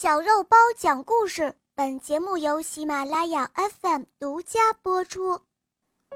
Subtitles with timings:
[0.00, 3.50] 小肉包讲故事，本节目由喜马拉雅
[3.82, 5.40] FM 独家播出。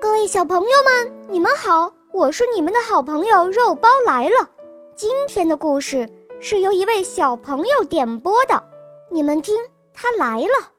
[0.00, 4.48] 各位小朋友们，你们好，我是你们的好朋友肉包来了。
[4.94, 6.08] 今天的故事
[6.40, 8.62] 是由一位小朋友点播的，
[9.10, 9.52] 你们听，
[9.92, 10.70] 他来了。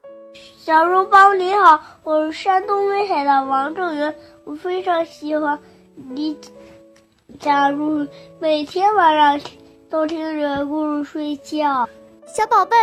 [0.56, 5.60] 小肉包你好，我是山东威海的王正元，我非常喜欢
[5.94, 6.40] 你
[7.38, 8.08] 加入
[8.38, 9.50] 每天晚上
[9.90, 11.86] 都听着故事睡觉。
[12.26, 12.76] 小宝贝，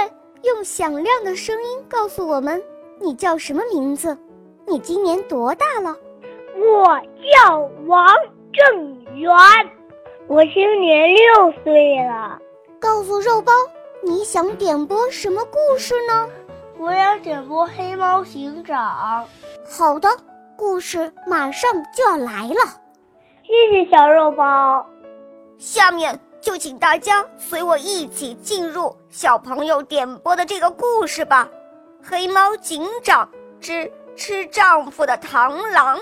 [0.44, 2.62] 用响亮的声音告诉我们，
[3.00, 4.16] 你叫什么名字？
[4.68, 5.96] 你今年多大了？
[6.56, 6.86] 我
[7.34, 8.08] 叫王
[8.54, 9.36] 正元，
[10.28, 12.40] 我今年六岁了。
[12.80, 13.52] 告诉肉包，
[14.04, 16.30] 你想点播什么故事呢？
[16.78, 19.26] 我想点播《黑猫警长》。
[19.68, 20.08] 好的，
[20.56, 22.80] 故事马上就要来了。
[23.44, 24.86] 谢谢小肉包。
[25.58, 26.18] 下面。
[26.42, 31.48] 就请大家随我一起进入小朋友点播的这个故事吧，
[32.10, 36.00] 《黑猫警长之吃丈夫的螳螂》。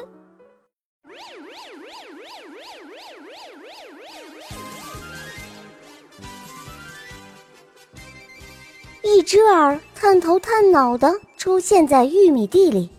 [9.01, 12.89] 一只耳探头探脑的出现在玉米地里，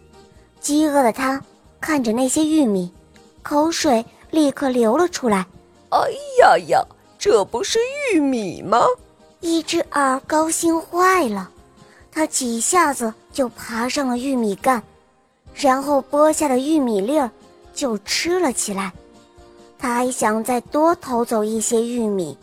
[0.61, 1.43] 饥饿的他
[1.81, 2.93] 看着那些玉米，
[3.43, 5.47] 口水立刻流了出来。
[5.91, 5.99] 哎
[6.39, 6.85] 呀呀！
[7.21, 7.79] 这不是
[8.15, 8.83] 玉米吗？
[9.41, 11.51] 一只耳高兴坏了，
[12.11, 14.83] 它几下子就爬上了玉米杆，
[15.55, 17.31] 然后剥下的玉米粒儿
[17.75, 18.91] 就吃了起来。
[19.79, 22.35] 他还想再多偷走一些玉米，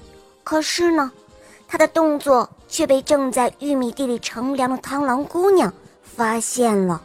[0.43, 1.11] 可是呢，
[1.67, 7.01] 他的动作却被正在玉米地里乘凉的螳螂姑娘发现了。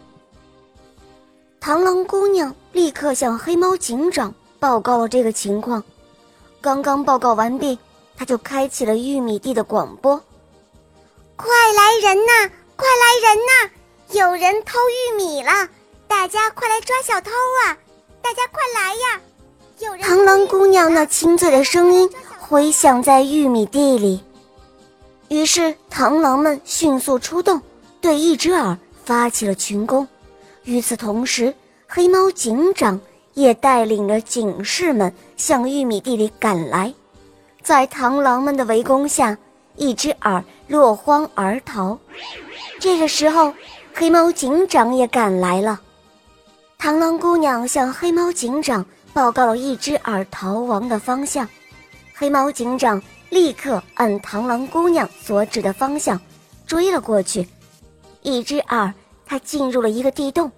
[1.58, 5.82] 螳螂姑娘立刻向黑猫警长报告了这个情况。
[6.62, 7.76] 刚刚报告完毕，
[8.16, 10.16] 他就开启了玉米地的广播
[11.34, 12.50] ：“快来人呐！
[12.76, 13.70] 快来人呐！
[14.12, 15.68] 有人偷玉米了！
[16.06, 17.32] 大家快来抓小偷
[17.66, 17.76] 啊！
[18.22, 19.20] 大家快来呀！”
[19.80, 20.02] 有人。
[20.02, 22.08] 螳螂姑娘那清脆的声音
[22.38, 24.22] 回响在玉米地里，
[25.28, 27.60] 于是螳螂们迅速出动，
[28.00, 30.06] 对一只耳发起了群攻。
[30.62, 31.52] 与此同时，
[31.88, 33.00] 黑猫警长。
[33.34, 36.92] 也带领着警士们向玉米地里赶来，
[37.62, 39.36] 在螳螂们的围攻下，
[39.76, 41.98] 一只耳落荒而逃。
[42.78, 43.52] 这个时候，
[43.94, 45.80] 黑猫警长也赶来了。
[46.78, 51.48] 螳螂姑娘向黑猫警长报告了一只耳逃亡的方向，
[52.14, 53.00] 黑猫警长
[53.30, 56.20] 立刻按螳螂姑娘所指的方向
[56.66, 57.46] 追了过去。
[58.22, 58.92] 一只耳，
[59.24, 60.50] 它进入了一个地洞，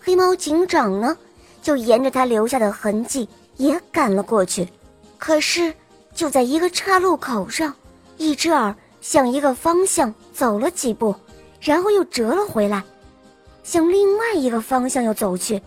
[0.00, 1.16] 黑猫警长呢？
[1.62, 4.68] 就沿着他留下的痕迹也赶了过去，
[5.16, 5.72] 可是
[6.12, 7.72] 就在一个岔路口上，
[8.18, 11.14] 一只耳向一个方向走了几步，
[11.60, 12.82] 然后又折了回来，
[13.62, 15.62] 向另外一个方向又走去，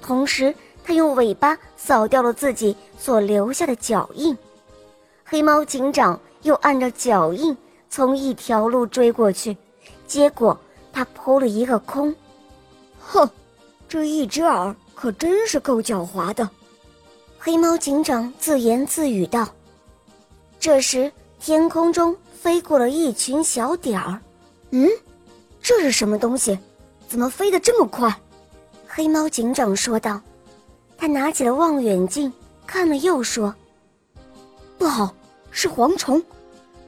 [0.00, 4.36] 同时他用尾巴扫掉了自己所留下的脚印。
[5.24, 7.56] 黑猫警长又按照脚印
[7.90, 9.56] 从一条路追过去，
[10.06, 10.58] 结果
[10.92, 12.14] 他扑了一个空。
[13.00, 13.28] 哼，
[13.86, 14.74] 这一只耳。
[14.94, 16.48] 可真是够狡猾的，
[17.38, 19.48] 黑猫警长自言自语道。
[20.58, 24.20] 这时，天空中飞过了一群小点儿。
[24.70, 24.88] 嗯，
[25.60, 26.58] 这是什么东西？
[27.06, 28.14] 怎么飞得这么快？
[28.88, 30.20] 黑猫警长说道。
[30.96, 32.32] 他拿起了望远镜，
[32.66, 33.54] 看了又说
[34.78, 35.14] ：“不好，
[35.50, 36.22] 是蝗虫，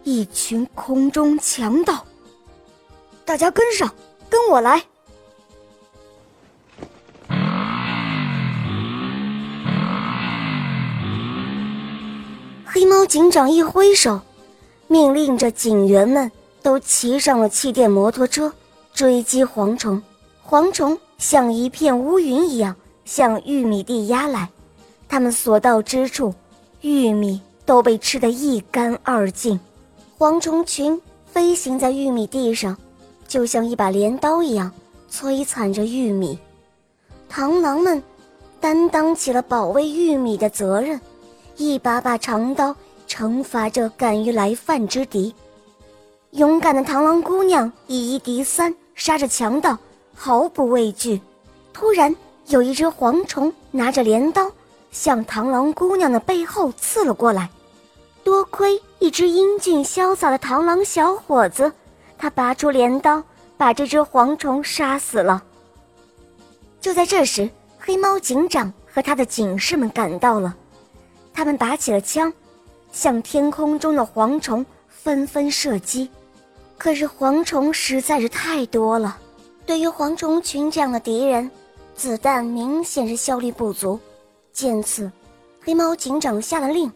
[0.05, 2.03] 一群空中强盗。
[3.25, 3.93] 大家跟上，
[4.31, 4.83] 跟我来。”
[12.77, 14.21] 黑猫警长一挥手，
[14.87, 18.53] 命令着警员们都骑上了气垫摩托车，
[18.93, 20.03] 追击蝗虫。
[20.47, 22.77] 蝗虫像一片乌云一样
[23.07, 24.51] 向玉米地压来，
[25.09, 26.35] 他们所到之处，
[26.83, 29.59] 玉米都被吃得一干二净。
[30.19, 32.77] 蝗虫群飞行在玉米地上，
[33.27, 34.71] 就像一把镰刀一样
[35.11, 36.39] 摧残着玉米。
[37.33, 38.03] 螳螂们
[38.61, 41.01] 担当起了保卫玉米的责任。
[41.57, 42.75] 一把把长刀
[43.09, 45.35] 惩罚着敢于来犯之敌，
[46.33, 49.77] 勇敢的螳螂姑娘以一敌三，杀着强盗，
[50.15, 51.21] 毫不畏惧。
[51.73, 52.15] 突然，
[52.49, 54.51] 有一只蝗虫拿着镰刀
[54.91, 57.49] 向螳螂姑娘的背后刺了过来。
[58.23, 61.73] 多亏一只英俊潇洒的螳螂小伙子，
[62.19, 63.23] 他拔出镰刀，
[63.57, 65.43] 把这只蝗虫杀死了。
[66.81, 67.49] 就在这时，
[67.79, 70.55] 黑猫警长和他的警士们赶到了。
[71.37, 72.33] 他们打起了枪，
[72.91, 76.11] 向天空中的蝗虫纷纷射击。
[76.79, 79.19] 可是蝗虫实在是太多了，
[79.67, 81.51] 对于蝗虫群这样的敌人，
[81.95, 84.01] 子弹明显是效率不足。
[84.51, 85.13] 见此，
[85.63, 86.91] 黑猫警长下了令：“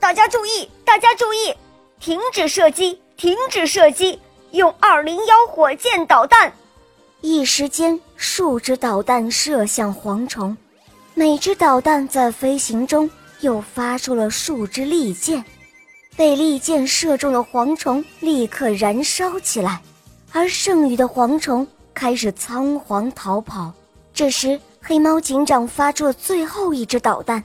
[0.00, 1.54] 大家注意，大家注意，
[2.00, 4.18] 停止射击，停止射击，
[4.50, 6.52] 用二零幺火箭导弹。”
[7.22, 10.56] 一时间，数支导弹射向蝗虫，
[11.14, 13.08] 每支导弹在飞行中
[13.40, 15.44] 又发出了数支利箭。
[16.16, 19.80] 被利箭射中的蝗虫立刻燃烧起来，
[20.32, 23.72] 而剩余的蝗虫开始仓皇逃跑。
[24.12, 27.42] 这时，黑猫警长发出了最后一支导弹，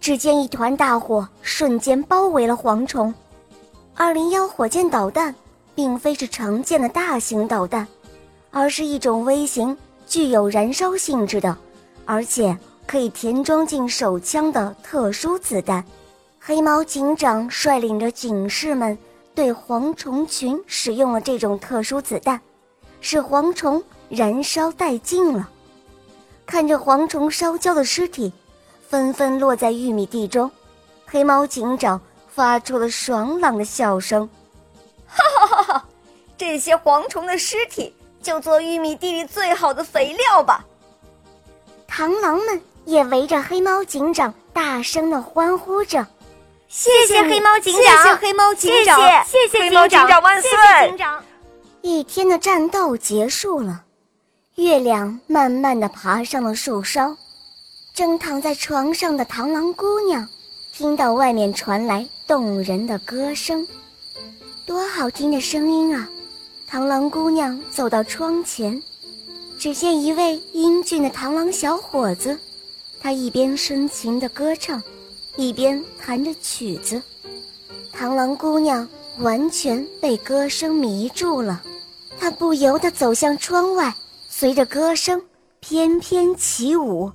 [0.00, 3.14] 只见一团大火瞬间包围了蝗虫。
[3.94, 5.34] 二零幺火箭导弹
[5.74, 7.88] 并非是常见的大型导弹，
[8.50, 9.74] 而是一种微型、
[10.06, 11.56] 具有燃烧性质的，
[12.04, 12.54] 而且
[12.90, 15.84] 可以填装进手枪的特殊子弹。
[16.40, 18.98] 黑猫警长率领着警士们
[19.32, 22.40] 对蝗虫群使用了这种特殊子弹，
[23.00, 25.48] 使蝗虫燃烧殆尽了。
[26.44, 28.32] 看着蝗虫烧焦的尸体，
[28.88, 30.50] 纷纷落在玉米地中，
[31.06, 34.28] 黑猫警长发出了爽朗的笑声
[35.06, 35.88] ：“哈哈哈哈！
[36.36, 40.66] 这些蝗虫的尸体就做玉米地里最好的肥料吧！”
[41.88, 42.60] 螳螂们
[42.90, 46.04] 也围着黑猫警长大声的欢呼着。
[46.66, 50.50] 谢谢黑猫警长，谢谢黑猫警长，谢谢黑猫警长万岁！
[51.82, 53.84] 一天的战斗结束了，
[54.56, 57.16] 月亮慢慢的爬上了树梢，
[57.94, 60.28] 正躺在床上的螳螂姑娘，
[60.74, 63.66] 听到外面传来动人的歌声，
[64.66, 66.08] 多好听的声音啊！
[66.68, 68.80] 螳螂姑娘走到窗前，
[69.60, 72.38] 只见一位英俊的螳螂小伙子，
[73.00, 74.82] 他一边深情的歌唱。
[75.36, 77.00] 一边弹着曲子，
[77.94, 78.86] 螳螂姑娘
[79.20, 81.62] 完全被歌声迷住了，
[82.18, 83.94] 她不由得走向窗外，
[84.28, 85.22] 随着歌声
[85.60, 87.10] 翩翩起舞。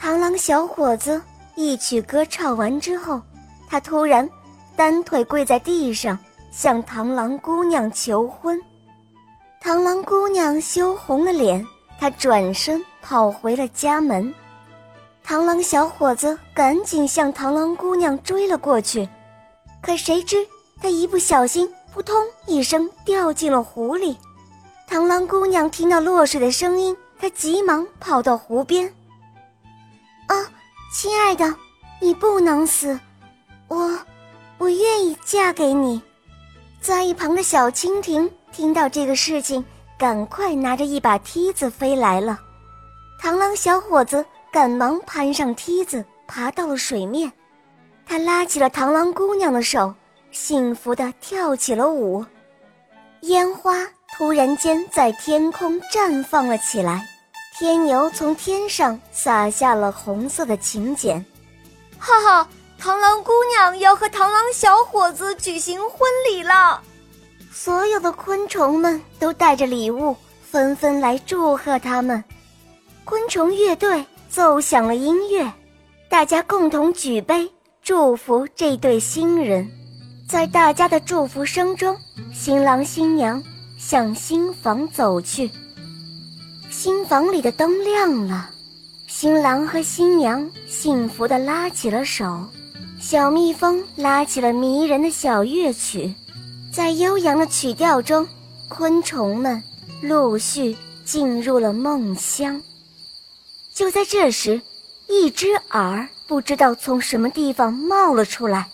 [0.00, 1.20] 螳螂小伙子
[1.56, 3.20] 一曲歌唱完之后，
[3.68, 4.26] 他突然
[4.76, 6.16] 单腿跪在地上，
[6.52, 8.58] 向螳螂姑娘求婚。
[9.60, 11.66] 螳螂姑娘羞红了脸，
[11.98, 14.32] 她转身跑回了家门。
[15.26, 19.08] 螳螂小伙子赶紧向螳螂姑娘追了过去，
[19.80, 20.46] 可谁知
[20.82, 22.14] 他一不小心，扑通
[22.46, 24.18] 一声掉进了湖里。
[24.86, 28.86] 螳螂姑娘听到落水的声音，她急忙跑到湖边。
[30.26, 30.36] 啊，
[30.92, 31.54] 亲爱的，
[32.00, 33.00] 你不能死，
[33.68, 33.98] 我，
[34.58, 36.02] 我愿意嫁给你。
[36.82, 39.64] 在一旁的小蜻蜓听到这个事情，
[39.98, 42.38] 赶快拿着一把梯子飞来了。
[43.22, 44.22] 螳螂小伙子。
[44.54, 47.32] 赶忙攀上梯子，爬到了水面。
[48.06, 49.92] 他拉起了螳螂姑娘的手，
[50.30, 52.24] 幸福地跳起了舞。
[53.22, 53.84] 烟花
[54.16, 57.04] 突然间在天空绽放了起来，
[57.58, 61.18] 天牛从天上洒下了红色的请柬。
[61.98, 62.48] 哈哈，
[62.80, 66.80] 螳螂姑娘要和螳螂小伙子举行婚礼了。
[67.52, 70.14] 所有的昆虫们都带着礼物，
[70.48, 72.22] 纷纷来祝贺他们。
[73.04, 74.06] 昆虫乐队。
[74.34, 75.48] 奏响了音乐，
[76.08, 77.48] 大家共同举杯
[77.80, 79.64] 祝福这对新人。
[80.28, 81.96] 在大家的祝福声中，
[82.32, 83.40] 新郎新娘
[83.78, 85.48] 向新房走去。
[86.68, 88.50] 新房里的灯亮了，
[89.06, 92.44] 新郎和新娘幸福地拉起了手。
[92.98, 96.12] 小蜜蜂拉起了迷人的小乐曲，
[96.72, 98.26] 在悠扬的曲调中，
[98.68, 99.62] 昆虫们
[100.02, 102.60] 陆续进入了梦乡。
[103.74, 104.62] 就在这时，
[105.08, 108.68] 一只耳不知道从什么地方冒了出来。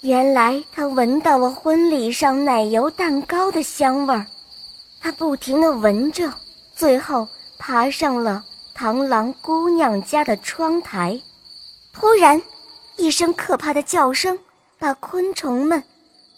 [0.00, 4.26] 原来他闻到了婚礼上奶油蛋糕的香味儿，
[5.02, 6.32] 他不停地闻着，
[6.74, 7.28] 最后
[7.58, 8.42] 爬上了
[8.74, 11.20] 螳螂姑娘家的窗台。
[11.92, 12.40] 突然，
[12.96, 14.38] 一声可怕的叫声
[14.78, 15.82] 把昆虫们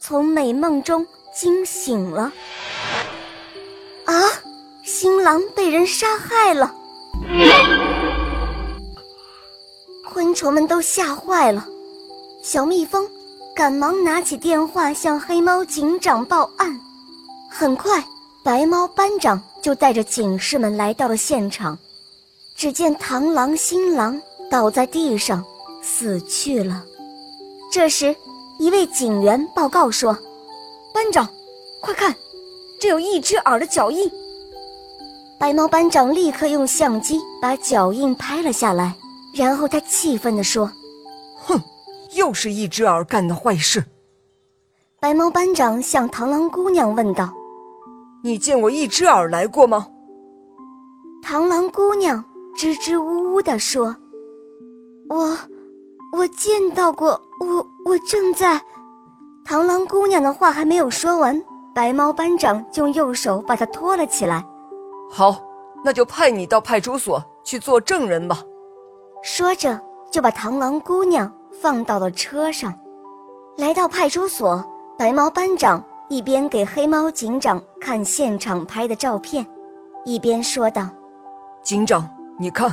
[0.00, 2.33] 从美梦中惊醒了。
[4.07, 4.14] 啊！
[4.83, 6.75] 新郎被人杀害了！
[10.31, 11.67] 昆虫们都吓坏了，
[12.41, 13.05] 小蜜蜂
[13.53, 16.81] 赶忙拿起电话向黑猫警长报案。
[17.51, 18.01] 很快，
[18.45, 21.77] 白猫班长就带着警士们来到了现场。
[22.55, 25.45] 只见螳螂新郎倒在地上，
[25.83, 26.85] 死去了。
[27.73, 28.15] 这时，
[28.61, 30.17] 一位警员报告说
[30.95, 31.27] ：“班长，
[31.81, 32.15] 快看，
[32.81, 34.09] 这有一只耳的脚印。”
[35.41, 38.95] 白猫班长立刻用相机把脚印拍了下来。
[39.35, 40.71] 然后他气愤地说
[41.39, 41.61] ：“哼，
[42.17, 43.85] 又是一只耳干的坏事。”
[45.01, 47.33] 白猫班长向螳螂姑娘问道
[48.23, 49.87] ：“你见我一只耳来过吗？”
[51.25, 52.23] 螳螂姑娘
[52.57, 53.97] 支支吾吾地说
[55.09, 55.39] ：“我，
[56.13, 58.61] 我见到过，我我正在……”
[59.47, 61.41] 螳螂姑娘的话还没有说完，
[61.75, 64.45] 白猫班长就用右手把她拖了起来。
[65.09, 65.41] “好，
[65.85, 68.43] 那就派你到派出所去做证人吧。”
[69.23, 72.73] 说着，就把螳螂姑娘放到了车上，
[73.57, 74.65] 来到派出所。
[74.99, 79.47] 白猫班长一边给黑猫警长看现场拍的照片，
[80.05, 80.87] 一边说道
[81.65, 82.07] ：“警长，
[82.39, 82.71] 你看，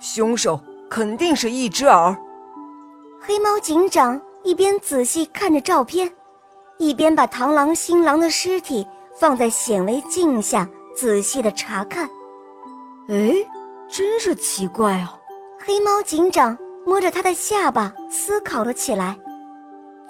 [0.00, 2.16] 凶手肯定是一只耳。”
[3.20, 6.10] 黑猫警长一边仔细看着照片，
[6.78, 8.86] 一边把螳螂新郎的尸体
[9.18, 10.66] 放在显微镜下
[10.96, 12.08] 仔细的查看。
[13.08, 13.34] 哎，
[13.90, 15.17] 真是奇怪啊！
[15.68, 16.56] 黑猫警长
[16.86, 19.14] 摸着他的下巴思考了起来。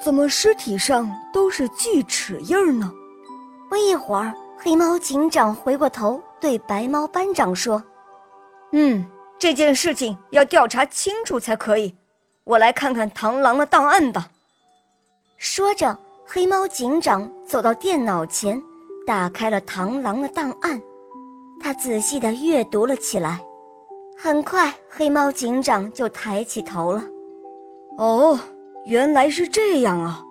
[0.00, 2.88] 怎么尸体上都是锯齿印呢？
[3.68, 7.82] 不一会儿，黑猫警长回过头对白猫班长说
[8.70, 9.04] ：“嗯，
[9.36, 11.92] 这件事情要调查清楚才可以。
[12.44, 14.28] 我来看看螳螂的档案吧。”
[15.38, 18.62] 说着，黑猫警长走到电脑前，
[19.04, 20.80] 打开了螳螂的档案，
[21.60, 23.40] 他仔细地阅读了起来。
[24.20, 27.04] 很快，黑猫警长就抬起头了。
[27.98, 28.38] “哦。”
[28.86, 30.24] 原来是这样啊！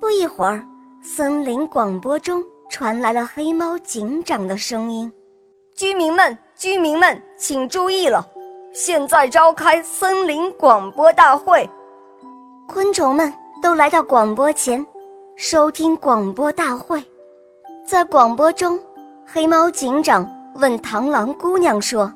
[0.00, 0.64] 不一会儿，
[1.02, 5.12] 森林广播中传来了黑猫警长的声音
[5.74, 8.24] ：“居民们，居民们，请注意了，
[8.72, 11.68] 现在召开森林广播大会。”
[12.68, 14.86] 昆虫们都来到广播前，
[15.34, 17.02] 收听广播大会。
[17.84, 18.78] 在广播中，
[19.26, 22.12] 黑猫警长问螳螂姑娘说：“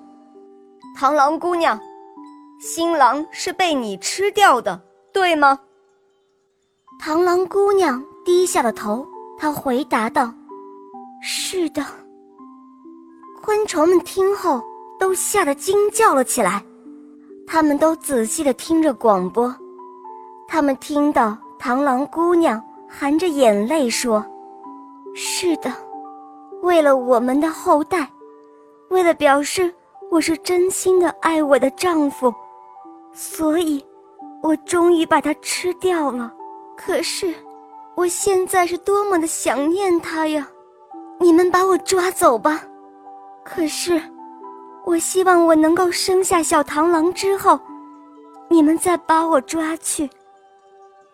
[0.97, 1.79] 螳螂姑娘，
[2.61, 4.81] 新郎是被你吃掉的。”
[5.13, 5.59] 对吗？
[7.01, 9.07] 螳螂姑娘低下了头，
[9.39, 10.33] 她回答道
[11.23, 11.85] ：“是的。”
[13.43, 14.63] 昆虫们听后
[14.99, 16.65] 都吓得惊叫了起来，
[17.47, 19.55] 他们都仔细的听着广播，
[20.49, 24.25] 他们听到螳螂姑娘含着眼泪说
[25.15, 25.73] ：“是的，
[26.63, 28.11] 为了我们的后代，
[28.89, 29.73] 为了表示
[30.15, 32.33] 我是真心的爱我的丈夫，
[33.13, 33.85] 所以。”
[34.45, 36.31] 我终于把他吃掉了，
[36.77, 37.35] 可是，
[37.95, 40.47] 我现在是多么的想念他呀！
[41.19, 42.63] 你们把我抓走吧。
[43.43, 43.99] 可是，
[44.85, 47.59] 我希望我能够生下小螳螂之后，
[48.51, 50.11] 你们再把我抓去，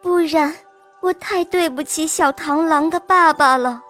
[0.03, 0.53] 不然
[1.01, 3.81] 我太对不起小螳螂的爸爸了。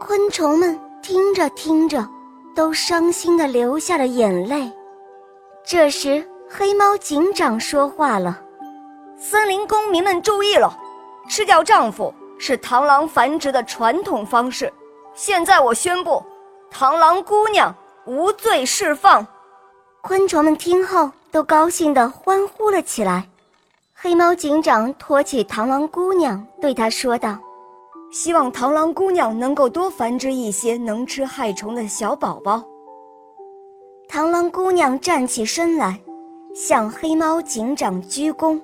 [0.00, 2.04] 昆虫们听着听着，
[2.56, 4.72] 都伤心的流下了眼泪。
[5.62, 8.40] 这时，黑猫警长说话了。
[9.18, 10.74] 森林公民们注意了，
[11.28, 14.72] 吃掉丈夫是螳螂繁殖的传统方式。
[15.14, 16.24] 现在我宣布，
[16.72, 17.74] 螳螂姑娘
[18.06, 19.26] 无罪释放。
[20.00, 23.28] 昆虫们听后都高兴地欢呼了起来。
[23.92, 27.36] 黑猫警长托起螳螂姑娘，对她说道
[28.18, 32.64] ：“希望螳螂姑娘能够多繁殖一些能吃害虫的小宝宝。”
[34.08, 36.00] 螳螂姑娘站起身来，
[36.54, 38.58] 向黑猫警长鞠躬。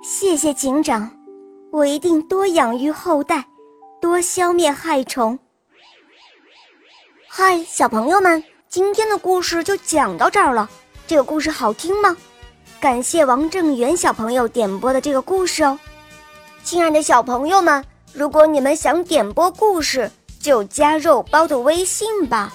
[0.00, 1.10] 谢谢警长，
[1.72, 3.44] 我一定多养育后代，
[4.00, 5.36] 多消灭害虫。
[7.28, 10.70] 嗨，小朋友们，今天的故事就讲到这儿了。
[11.08, 12.16] 这个故事好听吗？
[12.78, 15.76] 感谢王正元小朋友点播的这个故事哦。
[16.62, 17.84] 亲爱的小朋友们，
[18.16, 22.50] 如果你们想点播故事，就加肉包的微信吧。